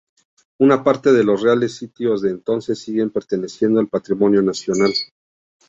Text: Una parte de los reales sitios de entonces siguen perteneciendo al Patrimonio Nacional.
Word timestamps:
Una 0.59 0.83
parte 0.83 1.13
de 1.13 1.23
los 1.23 1.43
reales 1.43 1.75
sitios 1.75 2.23
de 2.23 2.31
entonces 2.31 2.79
siguen 2.79 3.11
perteneciendo 3.11 3.79
al 3.79 3.87
Patrimonio 3.87 4.41
Nacional. 4.41 4.91